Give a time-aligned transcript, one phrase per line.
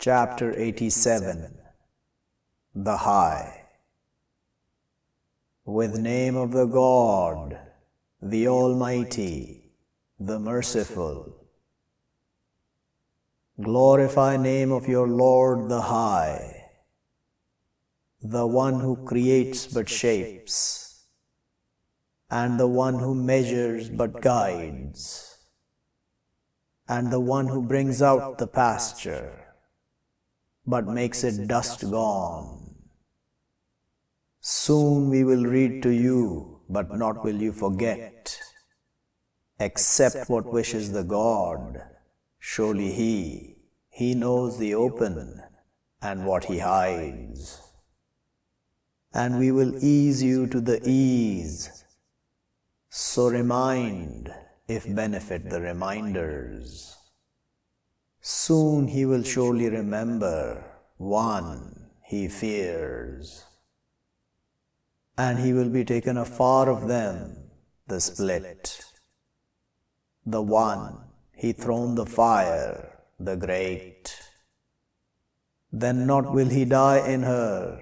[0.00, 1.58] Chapter 87
[2.72, 3.64] The High.
[5.64, 7.58] With name of the God,
[8.22, 9.72] the Almighty,
[10.20, 11.34] the Merciful.
[13.60, 16.66] Glorify name of your Lord the High,
[18.22, 21.06] the one who creates but shapes,
[22.30, 25.38] and the one who measures but guides,
[26.86, 29.46] and the one who brings out the pasture
[30.68, 32.74] but makes it dust gone.
[34.40, 38.38] Soon we will read to you, but not will you forget.
[39.58, 41.80] Accept what wishes the God.
[42.38, 43.56] Surely He,
[43.88, 45.42] He knows the open
[46.02, 47.62] and what He hides.
[49.14, 51.82] And we will ease you to the ease.
[52.90, 54.30] So remind,
[54.68, 56.94] if benefit the reminders.
[58.30, 60.62] Soon he will surely remember
[60.98, 63.46] one he fears.
[65.16, 67.38] And he will be taken afar of them,
[67.86, 68.84] the split.
[70.26, 70.98] The one
[71.34, 74.14] he thrown the fire, the great.
[75.72, 77.80] Then not will he die in her,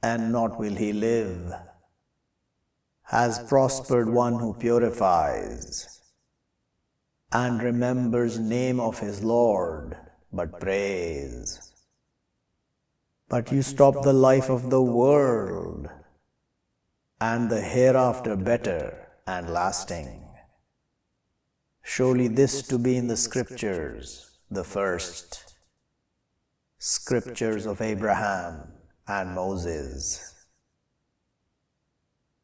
[0.00, 1.52] and not will he live.
[3.06, 5.97] Has prospered one who purifies
[7.32, 9.96] and remembers name of his Lord,
[10.32, 11.72] but praise.
[13.28, 15.88] But you stop the life of the world
[17.20, 20.24] and the hereafter better and lasting.
[21.82, 25.54] Surely this to be in the scriptures, the first
[26.78, 28.72] scriptures of Abraham
[29.06, 30.37] and Moses.